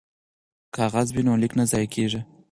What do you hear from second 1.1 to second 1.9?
وي نو لیک نه ضایع